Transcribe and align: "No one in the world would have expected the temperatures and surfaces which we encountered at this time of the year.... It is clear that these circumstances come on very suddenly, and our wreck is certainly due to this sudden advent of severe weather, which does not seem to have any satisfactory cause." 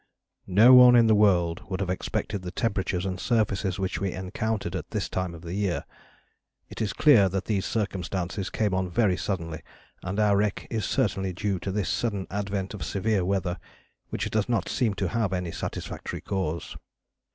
"No 0.47 0.73
one 0.73 0.95
in 0.95 1.05
the 1.05 1.13
world 1.13 1.61
would 1.69 1.79
have 1.79 1.91
expected 1.91 2.41
the 2.41 2.49
temperatures 2.49 3.05
and 3.05 3.19
surfaces 3.19 3.77
which 3.77 3.99
we 4.01 4.11
encountered 4.13 4.75
at 4.75 4.89
this 4.89 5.07
time 5.07 5.35
of 5.35 5.43
the 5.43 5.53
year.... 5.53 5.85
It 6.69 6.81
is 6.81 6.91
clear 6.91 7.29
that 7.29 7.45
these 7.45 7.67
circumstances 7.67 8.49
come 8.49 8.73
on 8.73 8.89
very 8.89 9.15
suddenly, 9.15 9.61
and 10.01 10.19
our 10.19 10.35
wreck 10.37 10.65
is 10.71 10.85
certainly 10.85 11.33
due 11.33 11.59
to 11.59 11.71
this 11.71 11.87
sudden 11.87 12.25
advent 12.31 12.73
of 12.73 12.83
severe 12.83 13.23
weather, 13.23 13.59
which 14.09 14.27
does 14.31 14.49
not 14.49 14.67
seem 14.69 14.95
to 14.95 15.09
have 15.09 15.33
any 15.33 15.51
satisfactory 15.51 16.21
cause." 16.21 16.75